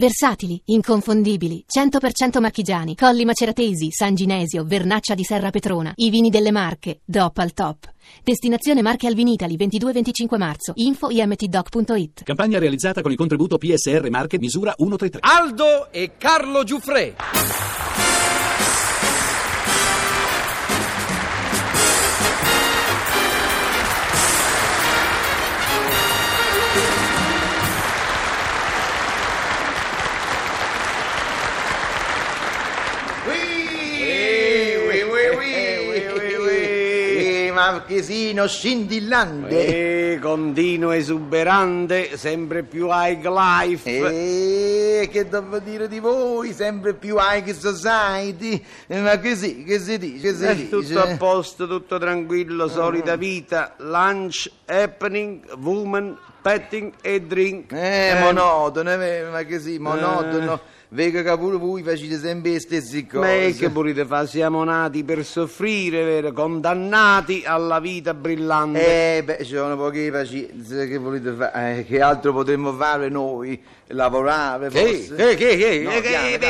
[0.00, 6.50] Versatili, inconfondibili, 100% marchigiani, Colli Maceratesi, San Ginesio, Vernaccia di Serra Petrona, i vini delle
[6.50, 7.92] Marche, DOP al top.
[8.24, 12.22] Destinazione Marche al Vinitali, 22-25 marzo, info imtdoc.it.
[12.22, 15.20] Campagna realizzata con il contributo PSR Marche misura 133.
[15.22, 17.59] Aldo e Carlo Giuffre.
[37.60, 40.12] Marchesino scintillante.
[40.14, 43.90] E continuo esuberante, sempre più high life.
[43.90, 46.54] E che devo dire di voi?
[46.54, 48.64] Sempre più high society.
[48.88, 50.28] Ma che sì, che si dice?
[50.30, 50.68] Che si Eh, dice?
[50.70, 57.72] tutto a posto, tutto tranquillo, solita vita, lunch, happening, woman, petting e drink.
[57.72, 60.38] Eh, monotono, è vero, ma che sì, monotono.
[60.38, 60.60] Vedo
[60.92, 63.58] che pure voi facete sempre le stesse Ma è cose.
[63.58, 64.26] che volete fare?
[64.26, 66.32] Siamo nati per soffrire, vero?
[66.32, 69.18] Condannati alla vita brillante.
[69.18, 71.78] Eh, beh, ci sono poche pazienze, che volete fare?
[71.78, 73.62] Eh, che altro potremmo fare noi?
[73.92, 75.14] Lavorare, forse?
[75.14, 75.34] Che?
[75.36, 75.56] Che?
[75.56, 75.80] Che?
[75.80, 76.00] No, Che?
[76.00, 76.38] Che?
[76.38, 76.40] Che?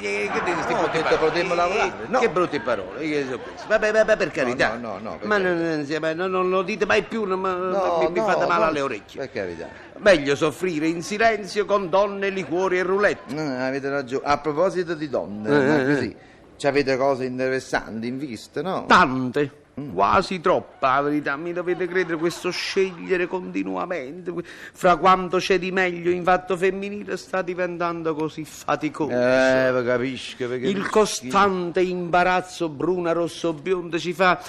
[0.00, 0.22] Che?
[0.24, 1.92] Eh, che potremmo lavorare.
[2.06, 2.18] No.
[2.18, 3.66] Che brutte parole, che sono queste?
[3.68, 4.76] Vabbè, vabbè, per carità.
[4.76, 9.20] no, no, no, Ma non, lo dite mai più, mi, fate male alle orecchie.
[9.20, 9.68] Per carità.
[9.98, 12.30] Meglio soffrire in silenzio con donne,
[12.60, 13.34] liquori e roulette.
[13.34, 14.24] No, avete ragione.
[14.26, 16.16] A proposito di donne, Eh, ma eh, così,
[16.56, 18.84] ci avete cose interessanti in vista, no?
[18.86, 19.50] Tante.
[19.92, 21.36] Quasi troppa, la verità.
[21.36, 24.32] Mi dovete credere questo scegliere continuamente.
[24.72, 29.10] Fra quanto c'è di meglio in fatto femminile sta diventando così faticoso.
[29.12, 34.40] Eh, capisco, vi Il costante imbarazzo bruna rosso biondo ci fa,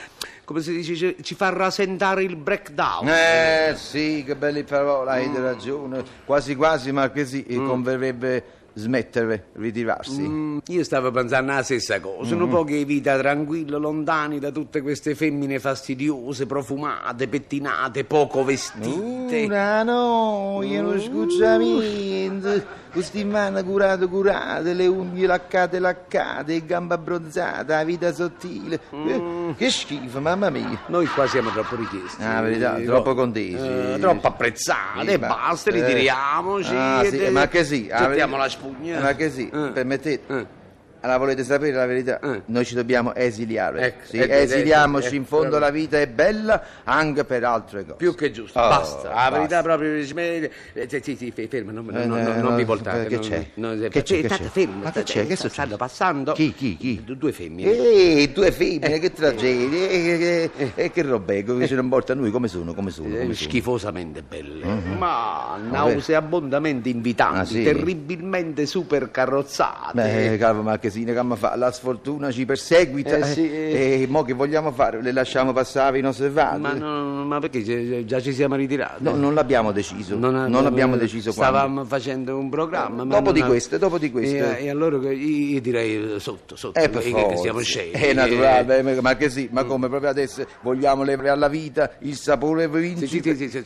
[0.43, 3.07] come si dice, ci- fa rasentare il breakdown.
[3.07, 6.03] Eh, sì, che belle parole, avete ragione.
[6.25, 8.43] Quasi quasi, ma che sì, converrebbe
[8.73, 10.21] smettere, ritirarsi.
[10.21, 12.41] Mm, io stavo pensando alla stessa cosa, Mm.
[12.41, 19.43] un po' che vita tranquilla, lontani da tutte queste femmine fastidiose, profumate, pettinate, poco vestite.
[19.45, 27.71] Una noia, uno scucciamento, questi mani curate curate, le unghie laccate laccate, le gambe abbronzate,
[27.73, 28.79] la vita sottile.
[28.91, 30.79] Eh, Che schifo, mamma mia.
[30.87, 32.21] Noi qua siamo troppo richiesti.
[32.23, 33.55] Ah, verità, Eh, troppo co- contesi.
[33.55, 36.73] eh, troppo apprezzati, Sì, e ma- basta, eh, ritiriamoci.
[36.75, 38.07] ah, sì, ma che sì, Gettiamo
[38.37, 38.99] vedi- la spugna.
[38.99, 39.71] Ma che sì, Eh.
[39.71, 40.59] permettete.
[41.01, 41.07] Eh.
[41.07, 42.19] Allora volete sapere la verità?
[42.19, 42.43] Eh.
[42.45, 43.81] Noi ci dobbiamo esiliare.
[43.81, 47.95] Ecco, Sì, ecco, esiliamoci, ecco, in fondo la vita è bella anche per altre cose.
[47.97, 49.07] Più che giusto, Oh, basta.
[49.09, 49.29] La basta.
[49.31, 49.95] verità proprio.
[49.95, 53.07] eh, sì, sì, sì, ferma, non, Eh, non, eh, non, non no, vi voltate.
[53.07, 53.45] che non- c'è?
[53.55, 54.49] non- Che c'è, che state c'è?
[54.49, 55.25] fermi, Ma che c'è?
[55.25, 55.53] Che succede?
[55.53, 57.01] stanno passando Chi, chi, chi?
[57.03, 57.71] du- due femmine.
[57.71, 62.47] Eh, due femmine, che tragedia, e che, e che ce ne importa a noi, come
[62.47, 64.65] sono, come sono, Eh, come schifosamente belle,
[64.97, 67.63] ma nauseabondamente invitanti, Ah, sì?
[67.63, 69.93] terribilmente super carrozzate.
[69.93, 74.01] Beh, caro Marchesino, che casino che fa, la sfortuna ci perseguita eh, sì, eh.
[74.01, 75.01] e mo che vogliamo fare?
[75.01, 76.57] Le lasciamo passare inosservate?
[76.59, 79.03] Ma, no, ma perché già ci siamo ritirati?
[79.03, 81.85] No, non l'abbiamo deciso, non, non abbiamo, deciso Stavamo quando.
[81.85, 83.05] facendo un programma.
[83.05, 83.45] dopo, di ha...
[83.45, 84.35] questo, dopo di questo.
[84.35, 87.91] E, e allora io, direi sotto, sotto, eh, per che, siamo scemi.
[87.91, 89.01] È naturale, e...
[89.01, 93.07] ma che sì, ma come proprio adesso vogliamo levare alla vita il sapore principe?
[93.07, 93.63] Sì, sì, sì, sì,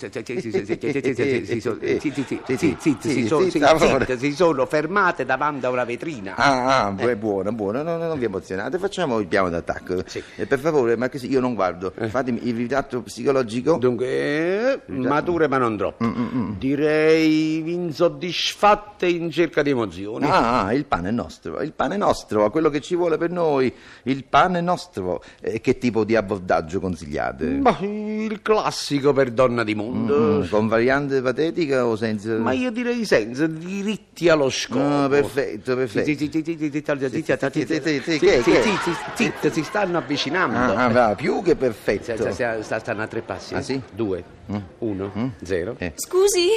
[2.99, 6.35] sì, si sono fermate davanti a una vetrina.
[6.35, 10.03] Ah, ah, eh, bu- buono, buono, no, no, non vi emozionate, facciamo il piano d'attacco.
[10.05, 10.21] Sì.
[10.35, 13.77] E per favore, ma che io non guardo, fatemi il ritratto psicologico.
[13.77, 16.05] Dunque, eh, mature ma non troppo.
[16.57, 20.25] Direi insoddisfatte in cerca di emozioni.
[20.25, 23.31] Ah, ah, il pane è nostro, il pane è nostro, quello che ci vuole per
[23.31, 25.23] noi, il pane è nostro.
[25.41, 27.45] E che tipo di abordaggio consigliate?
[27.45, 30.43] Ma il classico per donna di mondo.
[30.43, 32.37] Mm, con variante patetica o senza?
[32.37, 34.83] Ma io direi senza, diritti allo scopo.
[34.83, 36.05] Ah, perfetto, perfetto.
[36.05, 36.69] Sì, sì, sì,
[39.51, 41.15] si stanno avvicinando.
[41.15, 42.31] Più che perfetto.
[42.61, 43.81] Stanno a tre passi.
[43.91, 44.23] Due,
[44.79, 45.75] uno, zero.
[45.95, 46.49] Scusi,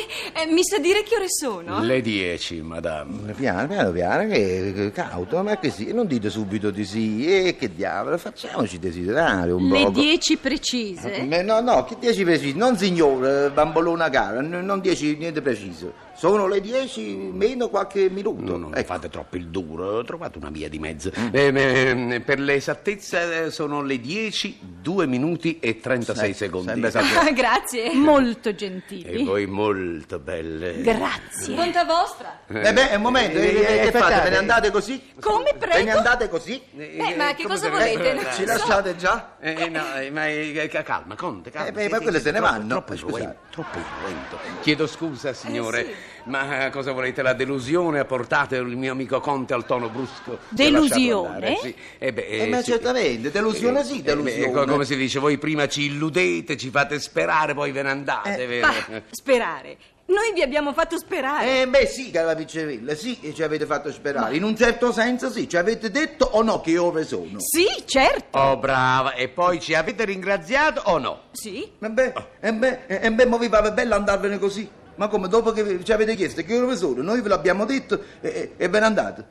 [0.51, 1.81] mi sa dire che ore sono?
[1.81, 3.33] Le dieci, madame.
[3.33, 7.27] Piano, piano, piano, che cauto, ma che sì, non dite subito di sì.
[7.27, 9.75] E che diavolo, facciamoci desiderare un po'.
[9.75, 11.23] Le dieci precise?
[11.43, 12.57] No, no, che dieci precise?
[12.57, 16.07] Non signore, bambolona cara, non dieci niente preciso.
[16.19, 18.43] Sono le dieci meno qualche minuto.
[18.43, 18.87] No, no, ecco.
[18.87, 20.03] fate troppo il duro.
[20.03, 21.11] Trovate una via di mezzo.
[21.19, 21.29] Mm.
[21.33, 26.85] Eh, eh, per l'esattezza eh, sono le 10, 2 minuti e 36 Eh, secondi.
[26.87, 27.93] Ah, grazie.
[27.95, 29.25] Molto E gentili.
[29.25, 30.81] voi molto belle.
[30.81, 31.55] Grazie.
[31.55, 32.41] Conta vostra.
[32.47, 34.23] Eh beh, un momento, eh, eh, che fate?
[34.23, 35.13] Ve ne andate così?
[35.21, 35.77] Come, prego?
[35.77, 36.61] Ve ne andate così?
[36.77, 38.13] Eh, ma che cosa se- volete?
[38.15, 38.45] Non Ci so.
[38.47, 39.37] lasciate già?
[39.41, 41.69] Eh, eh, no, eh, ma eh, ca- calma, Conte, calma.
[41.69, 42.67] Eh, beh, Sì, ma sì, quelle sì, se ne vanno.
[42.69, 44.37] Troppo Eh, influente, troppo influente.
[44.63, 45.95] Chiedo scusa, signore, Eh,
[46.29, 47.23] Ma eh, cosa volete?
[47.23, 50.39] La delusione ha portato il mio amico Conte al tono brusco.
[50.51, 51.29] Delusione?
[51.35, 51.75] Andare, Sì.
[51.99, 52.71] Eh beh, Eh, ma sì.
[52.73, 54.53] certamente, delusione sì, Eh, beh, delusione.
[54.53, 58.43] co- come si dice, voi prima ci illudete, ci fate sperare, poi ve ne andate,
[58.43, 58.67] Eh, vero?
[58.67, 59.77] Bah, sperare.
[60.09, 61.61] Noi vi abbiamo fatto sperare.
[61.61, 64.37] Eh beh sì, cara Piccerella, sì, ci avete fatto sperare.
[64.37, 67.39] In un certo senso sì, ci avete detto o no che ore sono?
[67.41, 68.39] Sì, certo.
[68.39, 69.13] Oh, brava.
[69.13, 71.21] E poi ci avete ringraziato o no?
[71.33, 71.71] Sì.
[71.79, 74.67] E beh, e beh, e beh, ma vi pare bello andarvene così?
[74.99, 78.29] Ma come, dopo che ci avete chiesto che ore sono, noi ve l'abbiamo detto e,
[78.29, 79.27] e, e ve ne andate.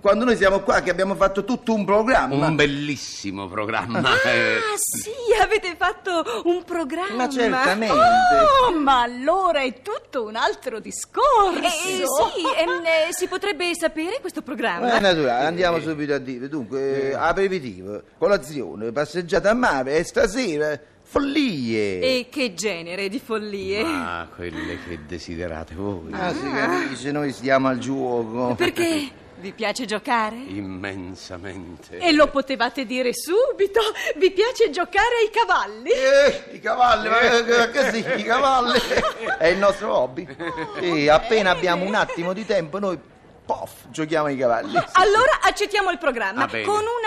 [0.00, 2.46] Quando noi siamo qua che abbiamo fatto tutto un programma.
[2.46, 3.98] Un bellissimo programma.
[4.00, 4.58] Ah, eh.
[4.76, 5.10] sì,
[5.40, 7.14] avete fatto un programma.
[7.14, 7.94] Ma certamente.
[7.94, 11.62] Oh, ma allora è tutto un altro discorso.
[11.62, 14.86] Eh, sì, ehm, eh, si potrebbe sapere questo programma?
[14.86, 16.48] Ma è naturale, andiamo subito a dire.
[16.48, 20.80] Dunque, eh, aperitivo, colazione, passeggiata a mare e stasera
[21.12, 22.00] follie.
[22.00, 23.82] E che genere di follie?
[23.82, 26.10] Ah, quelle che desiderate voi.
[26.12, 28.54] Ah, si capisce, noi stiamo al gioco.
[28.54, 30.36] Perché vi piace giocare?
[30.36, 31.98] Immensamente.
[31.98, 33.80] E lo potevate dire subito.
[34.16, 35.90] Vi piace giocare ai cavalli?
[35.90, 38.78] Eh, i cavalli, ma eh, che sì, i cavalli.
[39.38, 40.26] È il nostro hobby.
[40.80, 42.98] Sì, appena abbiamo un attimo di tempo, noi,
[43.44, 44.76] pof, giochiamo ai cavalli.
[44.92, 46.64] Allora accettiamo il programma bene.
[46.64, 47.01] con una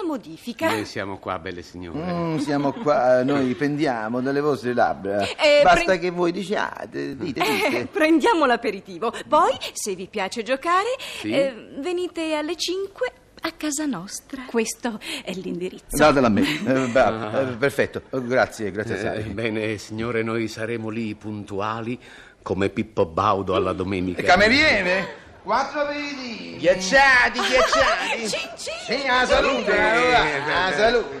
[0.00, 0.70] piccola modifica.
[0.70, 2.12] Noi siamo qua, belle signore.
[2.12, 5.20] Mm, siamo qua, noi pendiamo dalle vostre labbra.
[5.22, 7.86] Eh, Basta pre- che voi diciate, dite, Eh, dite.
[7.92, 9.12] prendiamo l'aperitivo.
[9.28, 10.88] Poi, se vi piace giocare,
[11.18, 11.30] Sì.
[11.32, 13.12] eh, venite alle 5
[13.42, 14.42] a casa nostra.
[14.46, 15.96] Questo è l'indirizzo.
[15.96, 16.42] Datela a me.
[16.66, 18.02] Eh, bravo, eh, perfetto.
[18.10, 21.98] Grazie, grazie Eh, bene, signore, noi saremo lì puntuali
[22.42, 24.22] come Pippo Baudo alla domenica.
[24.22, 25.28] Cameriere?
[25.42, 26.56] Quattro aperitivi.
[26.58, 28.28] Ghiacciati, ghiacciati.
[28.28, 28.74] Cin cin.
[28.84, 30.00] Sì, a salute, a
[30.44, 31.20] va, a salute,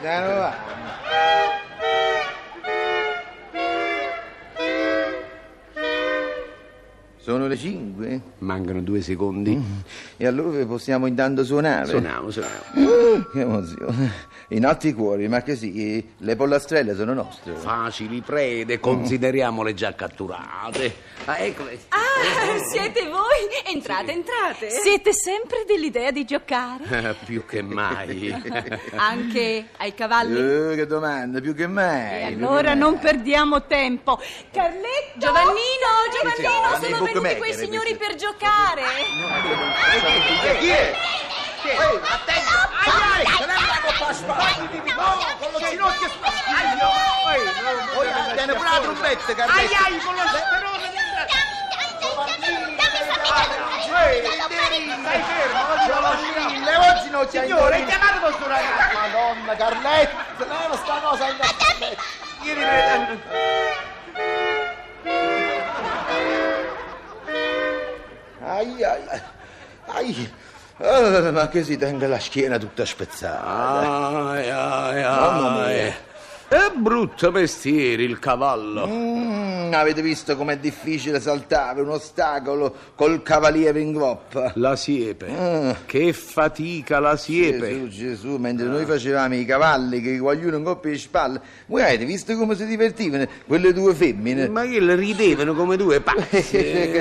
[7.22, 9.60] Sono le cinque Mancano due secondi.
[10.16, 11.86] e allora possiamo intanto suonare.
[11.86, 12.62] Suoniamo, suoniamo.
[12.74, 14.28] Uh, che emozione.
[14.48, 17.54] In alti cuori, ma che sì, le pollastrelle sono nostre.
[17.54, 20.92] Facili prede, consideriamole già catturate.
[21.26, 21.78] Ah, eccole.
[21.90, 23.72] Ah, siete voi?
[23.72, 24.70] Entrate, entrate.
[24.70, 26.84] Siete sempre dell'idea di giocare?
[27.10, 28.32] Eh, Più che mai.
[28.96, 30.72] Anche ai cavalli?
[30.72, 32.20] Eh, che domanda, più che mai.
[32.20, 32.78] E allora mai.
[32.78, 34.18] non perdiamo tempo.
[34.50, 35.18] Carletto!
[35.18, 38.82] Giovannino, Giovannino, sì, sono venuti sì, quei signori per giocare.
[40.58, 40.94] Chi è?
[41.62, 41.76] È?
[41.76, 42.50] Attento!
[42.80, 44.82] Ai, ai, se ne andiamo qua a sparare!
[44.96, 46.08] No, con lo ginocchio!
[47.94, 49.58] Poi tiene pure la trombetta, Carletto!
[49.58, 50.98] Ai, ai, con lo sperone
[55.00, 55.60] Stai fermo,
[56.08, 58.98] oggi non non c'è Signore, chiamate questo ragazzo!
[58.98, 60.44] Madonna, Carletto!
[60.44, 62.02] Leva sta cosa in Carletto!
[62.42, 63.89] Ieri
[68.60, 69.20] Ai, ai,
[69.86, 70.30] ai.
[70.76, 74.32] Eh, ma che si tenga la schiena tutta spezzata.
[74.32, 75.74] Ai, ai, Mamma ai.
[75.84, 76.08] mia.
[76.46, 78.86] È brutto mestiere il cavallo.
[78.86, 84.52] Mm, avete visto com'è difficile saltare un ostacolo col cavaliere in groppa?
[84.56, 85.28] La siepe.
[85.30, 85.76] Ah.
[85.86, 87.88] Che fatica la siepe.
[87.88, 92.04] Gesù, Gesù, mentre noi facevamo i cavalli che guagliuno in coppia di spalle, voi avete
[92.04, 94.48] visto come si divertivano quelle due femmine?
[94.50, 96.98] Ma che le ridevano come due pazzi.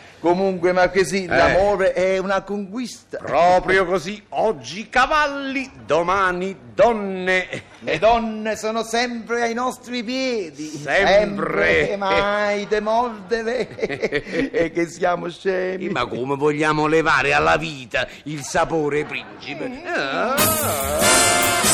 [0.20, 3.16] Comunque, ma che sì, l'amore è una conquista.
[3.18, 7.62] Proprio così, oggi cavalli, domani donne.
[7.78, 10.68] Le donne sono sempre ai nostri piedi.
[10.68, 11.96] Sempre.
[11.96, 13.68] mai te mordere.
[14.52, 15.88] e che siamo scemi.
[15.88, 19.82] Ma come vogliamo levare alla vita il sapore principe?
[19.86, 21.69] Ah.